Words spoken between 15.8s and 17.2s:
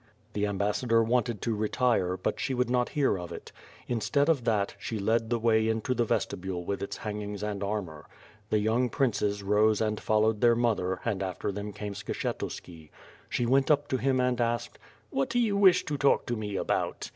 to talk to me about?'